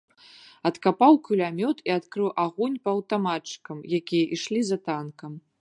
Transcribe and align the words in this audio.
Адкапаў 0.69 1.19
кулямёт 1.27 1.83
і 1.91 1.93
адкрыў 1.99 2.31
агонь 2.45 2.81
па 2.87 2.97
аўтаматчыкам, 2.97 3.87
якія 4.01 4.25
ішлі 4.39 4.61
за 4.73 4.77
танкам. 4.91 5.43